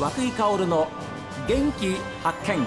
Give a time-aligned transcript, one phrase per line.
[0.00, 0.88] 和久井薫の
[1.46, 2.66] 元気発見。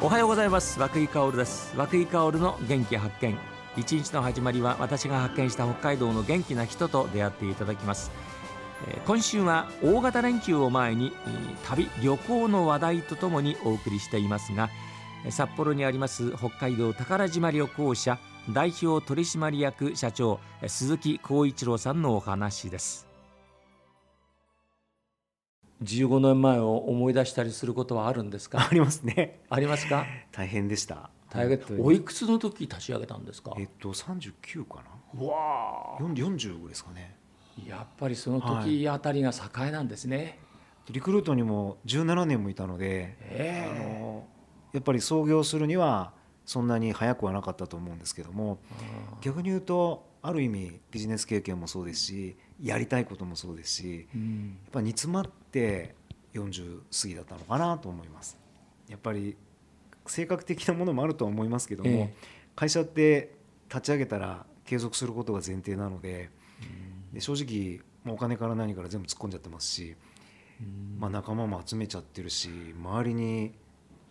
[0.00, 0.78] おはようございます。
[0.78, 1.76] 和久井薫です。
[1.76, 3.36] 和久井薫の元気発見。
[3.76, 8.12] 一日の始まりは私が発見した北海道の元気な人と出会っていただきます。
[8.86, 11.12] えー今週は大型連休を前に
[11.64, 14.70] 旅旅行の話題とともにお送りしていますが
[15.28, 18.18] 札幌にあります北海道宝島旅行者
[18.54, 23.06] 代表取締役社長えー鈴木浩一郎さんのお話です。
[25.82, 28.66] 15年前を思い出したりすることはあるんですか？
[28.70, 29.40] ありますね。
[29.48, 30.04] ありますか？
[30.32, 31.10] 大変でした。
[31.30, 33.54] 大変おいくつの時立ち上げたんですか？
[33.58, 34.82] えっと三十九かな。
[35.20, 37.14] うわ四四十ですかね。
[37.66, 40.38] あやっぱりその時あたりが栄なんですね、
[40.90, 44.26] リクルートにも十七年もいたので、えあの
[44.72, 46.12] やっぱり創業するには
[46.46, 48.58] そんなに早くはなかったと思うんですけども、
[49.20, 54.58] 逆に言うとある意味ビジネス経験もそうですし、やりたいこともそうですし、うん。
[54.64, 55.94] やっぱ煮詰まって
[56.34, 58.38] 40過ぎだったのかなと思います。
[58.88, 59.36] やっぱり
[60.06, 62.14] 性格的なものもあるとは思いますけども、ええ。
[62.56, 63.34] 会社って
[63.68, 66.30] 立ち上げたら継続することが前提なので
[67.12, 69.96] で正直もうお金から何から全部突っ込んじゃってますし、
[70.98, 73.52] まあ、仲間も集めちゃってるし周りに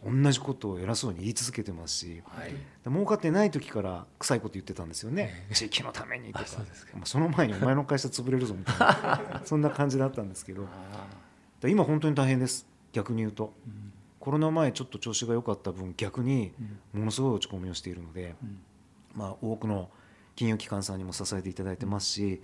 [0.05, 2.53] 同じことを偉そうに言い続けてますしはい。
[2.85, 5.47] 儲かってない時から臭いこと言ってたんですよね。
[5.53, 6.45] 地域のためにとか。
[6.45, 9.41] あその前にお前の会社潰れるぞみたいな。
[9.45, 10.67] そんな感じだったんですけど。
[11.67, 12.65] 今本当に大変です。
[12.93, 13.53] 逆に言うと、
[14.19, 16.53] コロナ前ちょっと調子が良かった分逆に
[16.93, 18.35] ものすごい落ち込みをしているので、
[19.13, 19.89] まあ、多くの
[20.35, 22.41] 金融機関さんにも支えていただいてますし、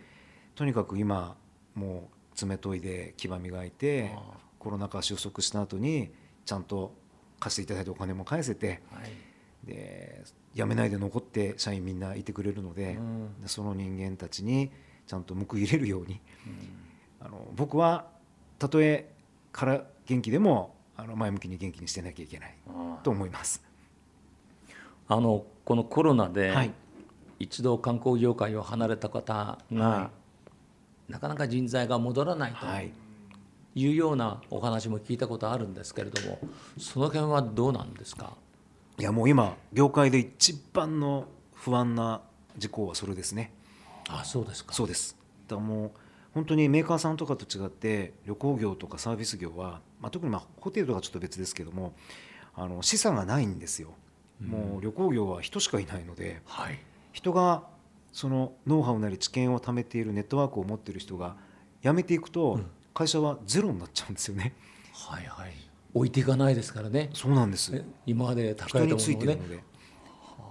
[0.55, 1.35] とにかく今
[1.73, 4.11] もう爪研いで牙磨いて
[4.59, 6.11] コロナ禍収束した後に
[6.45, 6.93] ちゃんと
[7.39, 9.11] 貸していただいたお金も返せてはい。
[9.67, 13.41] で辞めないで残って社員みんないてくれるので,、うん。
[13.41, 14.71] でその人間たちに
[15.07, 16.19] ちゃんと報い入れるように
[17.19, 18.07] あの僕は
[18.59, 19.11] たとえ
[19.51, 23.63] から元気でもあの前向きに元気にしてなきゃいけないあと思います。
[25.07, 26.71] あのこのコロナで、はい。
[27.39, 30.11] 一度観光業界を離れた方が、は
[31.09, 32.65] なかなか人材が戻らないと。
[32.65, 32.91] はい、
[33.75, 36.39] いうようなお話も聞いたことあるんですけれども
[36.79, 38.33] その辺はどうなんですか？
[38.97, 42.21] いやもう今業界で一番の不安な
[42.57, 43.51] 事項はそれですね。
[44.07, 45.17] あそうですかそうです。
[45.47, 45.91] だからもう
[46.33, 51.93] 本当にメーカーさんとかと違って旅行業とかサービス業は、まあ、特にまあホテルとかちょっと別ですけども
[52.55, 53.89] あの資産がないんですよ。
[54.41, 56.79] もう旅行業は人しかいないのではい
[57.11, 57.63] 人が
[58.11, 61.35] そのノウハウなり知見を貯めているネットワークを持っている人が
[61.81, 62.59] 辞めていくと
[62.95, 64.53] 会社はゼロになっちゃうんですよね。
[64.93, 65.53] はいはい。
[65.93, 67.09] 置いていかないですからね。
[67.13, 67.75] そうなんです。
[67.75, 69.63] え今まで高人いとについてる思うのね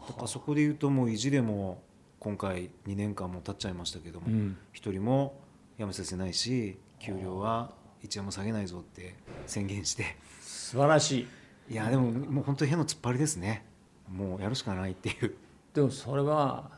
[0.08, 1.82] だからそこで言うともう意地でも
[2.20, 4.58] 今回2年間も経っちゃいましたけどもうん。
[4.74, 5.40] 一、人も
[5.78, 7.72] 辞めさせないし給料は
[8.02, 9.16] 1円も下げないぞって
[9.46, 10.16] 宣言して。
[10.42, 11.26] 素晴らし
[11.70, 11.72] い。
[11.72, 13.64] いやでももう本当に変の突っ張りですね。
[14.12, 15.34] もうやるしかないっていう。
[15.72, 16.70] でもそれは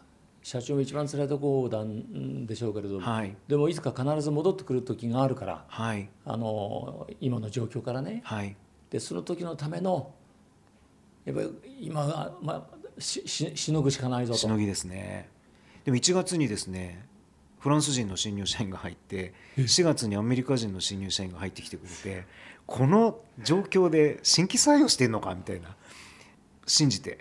[0.47, 3.37] 社長が一番辛いところなんでしょうけれども、はい。
[3.49, 5.65] でもいつか必ず戻ってくる時があるから。
[5.67, 6.09] はい。
[6.25, 8.21] あの今の状況からね。
[8.25, 8.55] はい。
[8.89, 10.15] でその時のための
[11.25, 14.39] やっぱり今は、まあ、しししのぐしかないぞと。
[14.39, 15.29] しのぎですね。
[15.85, 17.05] でも1月にですね
[17.59, 22.25] フランス人の新入社員が入って4月にアメリカ人の新入社員が入ってきてくれて
[22.67, 25.75] この状況で新規採用してんのかみたいな
[26.69, 27.19] 信じて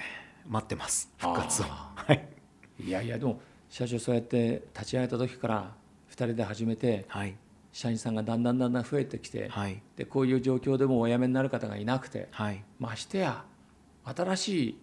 [0.48, 1.66] 待ってます復活を。
[1.68, 2.35] あはい
[2.80, 5.72] いやいやでも社長そうやって立ち上げた時から
[6.10, 7.36] 2人で始めてはい。
[7.72, 9.82] 社員さんがだんだんだんだん増えてきて、はい。
[9.98, 12.64] でこういう状況でもお辞めになる方がいなくてはい。
[12.80, 13.44] ましてや
[14.06, 14.80] 新しい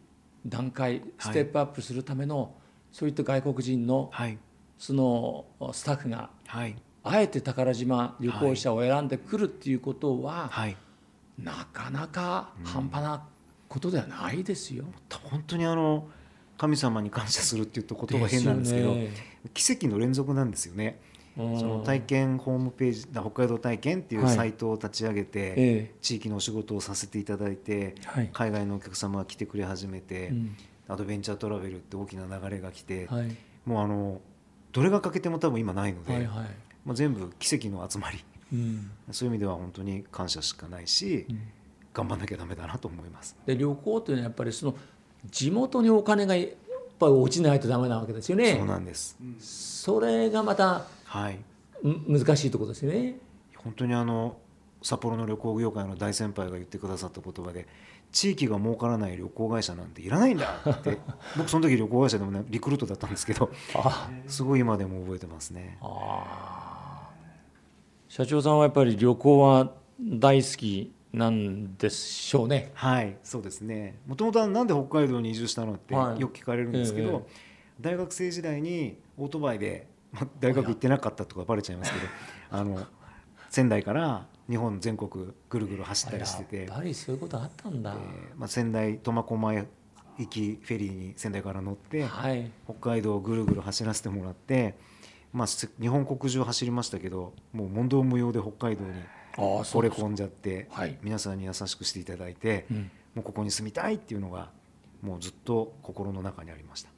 [0.46, 2.54] 段階ステップアップするための、
[2.92, 4.36] そういった外国人のはい。
[4.76, 6.76] そのスタッフがはい。
[7.02, 10.76] あえて宝島旅行者を選んでくるっていうことは、はい。
[11.38, 13.26] なかなか半端な
[13.68, 14.84] ことではないですよ。
[15.30, 16.08] 本当にあの
[16.62, 19.08] 神様に感謝するっていうと言葉変なんですけどね。
[19.52, 21.00] 奇跡の連続なんですよね。
[21.36, 21.58] うん。
[21.58, 24.36] その体験ホームページ北海道体験っていうはい。
[24.36, 25.94] サイトを立ち上げて、ええ。
[26.00, 28.30] 地域のお仕事をさせていただいて、はい。
[28.32, 30.56] 海外のお客様が来てくれ始めて、うん。
[30.86, 33.36] アドベンチャートラベルって大きな流れが来て、はい。
[33.66, 34.20] もうあの
[34.70, 36.46] どれが欠けても多分今ないので、はいはい。
[36.84, 38.24] まあ、全部奇跡の集まり。
[38.52, 38.90] うん。
[39.10, 41.40] そういう意味では本当に感謝しかないし、うん。
[41.92, 43.36] 頑張んなきゃダメだなと思います。
[43.46, 44.76] で旅行というのはやっぱりその
[45.30, 46.48] 地元にお金がやっ
[46.98, 48.56] ぱり落ちないとダメなわけですよね。
[48.56, 51.38] そうなんです、それがまたはい。
[51.86, 53.18] ん難しいところですよね。
[53.56, 54.36] 本当にあの
[54.82, 57.66] 札幌の旅行業界の大先輩が言ってくださった言葉で
[58.10, 60.98] 地域が儲からない旅行会社なんていらないんだって
[61.38, 63.50] 僕その時旅行会社でも、ね、リクルートだったんですけど
[64.26, 65.78] すごい今でも覚えてますね。
[68.08, 72.70] 社長さんはやっぱり旅行は大好きなんでしょうね。
[72.74, 73.98] はいそうですね。
[74.06, 77.32] もともとなんで北海道に移住したのってよく聞かれるんですけど、はいええ、
[77.80, 82.06] 大学生時代にオートバイで、まあ、大学行ってなかったとかバレちゃいますけど
[82.50, 82.86] あの
[83.50, 89.66] 仙台から日本全国ぐるぐる走ったりしててやっぱりそういうことあったんだ、えーまあ、仙台苫小牧
[90.18, 94.76] 行きフェリーに仙台から乗って、はい、北海道をぐるぐる走らせてもらって、
[95.32, 98.92] まあ、日本国中走りましたけどもう問答無用で北海道に
[99.36, 104.50] 惚れ込んじゃって、はい、皆さんに優しくしていただいて、うん、もうここに住みたいっていうのが
[105.02, 106.90] もうずっと心の中にありました。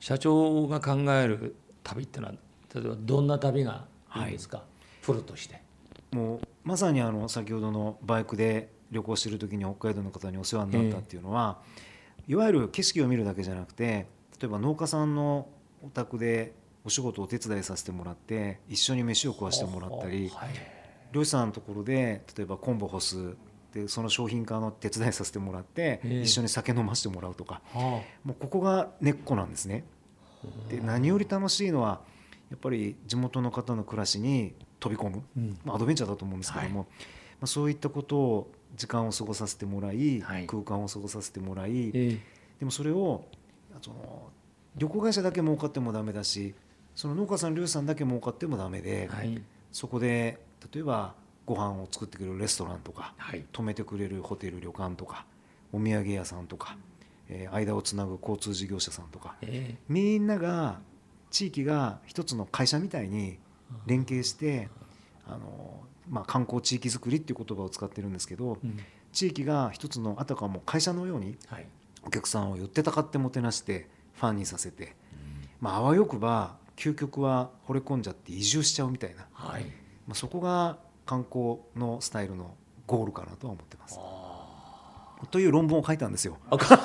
[0.00, 2.34] 社長が考える旅っていうのは
[2.74, 3.86] 例えばどんな旅が
[4.16, 5.62] いいですか、はい、プロとして。
[6.12, 11.58] もうまさにあの先ほどのバイクで旅行してる時に北海道の方にお世話になったっていうのは、
[12.26, 14.06] えー、いわゆる景色を見るだけじゃなくて
[14.40, 15.48] 例えば農家さんの
[15.82, 16.52] お宅で
[16.84, 20.50] お仕事をお手伝いさせてもらって一緒に飯を食わしてもらったり、はい、
[21.12, 23.36] 漁師さんのところで例えば昆布干す
[23.72, 29.82] でその商品化の手伝いさせてもらって、えー、一緒に酒飲ませてもらうとか、もうここが根っこなんですね。
[30.68, 32.00] で何より楽しいのは
[32.50, 36.94] やっぱり地元の方の暮らしに飛び込む、うん、まあ、アドベンチャーだと思うんですけども、はい、ま
[37.42, 42.18] あ、そういったことを時間を過ごさせてもらい、はい、空間を過ごさせてもらい、えー、
[42.58, 43.24] でもそれを
[43.82, 44.30] その
[44.76, 46.54] 旅行会社だけ儲かってもダメだし
[46.94, 49.42] その農家さん漁師さんだけ儲かってもダメで、はい、
[49.72, 50.38] そこで
[50.72, 51.14] 例えば
[51.46, 55.26] ご飯を作ってくれるレストランとか、はい、泊めてくれるホテル旅館とか
[55.72, 56.76] お土産屋さんとか、
[57.28, 60.78] えー、間をつなぐ交通事業者さんとか、えー、みんなが
[61.30, 63.38] 地域が一つの会社みたいに
[63.86, 64.68] 連携して
[65.26, 68.78] あの、まあ、観光地域づくりっていう言葉を使ってるんですけど、うん、
[69.12, 71.36] 地域が一つのあたかも会社のように
[72.06, 74.90] お客さんを寄ってたかってもてなしてファンにさせて、うん、
[75.60, 79.64] まあ、あわよくば究極は惚れ込んじゃって移住しちゃうみたいな、はい、
[80.06, 82.54] まあ、そこが観光のスタイルの
[82.86, 83.98] ゴールかなとは思ってます。
[85.30, 86.38] という論文を書いたんですよ。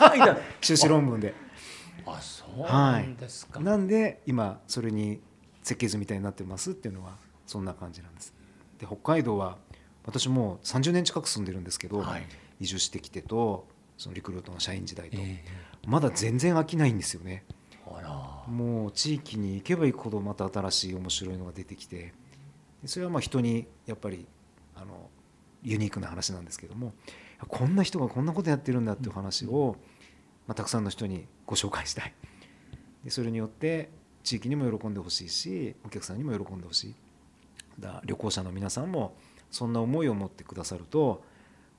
[0.61, 1.33] 修士論文で。
[2.05, 5.21] あそうなんですか、はい、なんで今それに
[5.61, 8.33] 設計図みたいになってますっていうのはそんな感じなんです。
[8.79, 9.57] で北海道は
[10.05, 12.25] 私も30年近く住んでるんですけど、はい、
[12.61, 17.43] 移住してきてとそのリクルートの社員時代と、えー、まだ全然飽きないんですよね。
[18.49, 22.13] もう地域に行けば行くほどまた新しい面白いのが出てきて
[22.85, 24.25] それはまあ人にやっぱり
[24.75, 25.09] あの
[25.63, 26.93] ユニークな話なんですけども
[27.47, 29.75] こんな人がこんなことやってるんだっていう話を、
[30.47, 32.13] まあ、たくさんの人にご紹介したい。
[33.03, 33.89] でそれによって
[34.23, 36.95] 地域にも喜んでほしいしお客さんにも喜んでほしい。
[37.79, 39.15] だ旅行者の皆さんも
[39.51, 41.23] そんな思いを持ってくださると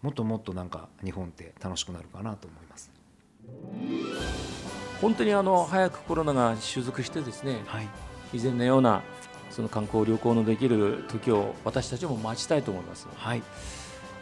[0.03, 2.91] もっともっとなんか日本って楽しくなるかなと思います。
[5.01, 7.89] 本当にあの早くコロナが収束してですね、はい、
[8.35, 9.03] 以前のような
[9.51, 13.43] その観光旅行のできる時を私たちも待ちたいと思います、はい。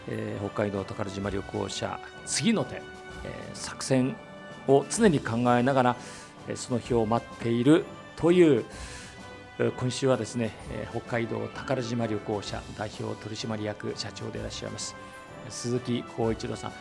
[0.08, 2.82] えー、北海道宝島旅行者次の手、えー、
[3.54, 4.16] 作戦
[4.66, 5.96] を常に考えながら
[6.54, 7.84] その日を待っている
[8.16, 8.64] という
[9.76, 10.52] 今週はですね
[10.92, 14.96] 北海道宝島旅行者代表取締役社長でいらっしゃいます
[15.50, 16.72] 鈴木浩一郎さん。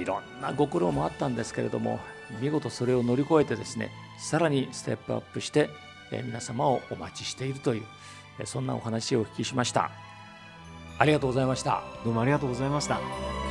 [0.00, 2.00] いろんなご苦労もあったんですけれども
[2.40, 5.68] 見事それを乗り越えてですねさらにステップアップして
[6.10, 9.90] 皆様をお待ちしているというそんなお話をお聞きしました。
[10.98, 11.82] ありがとうございました。
[12.04, 13.45] どうもありがとうございました。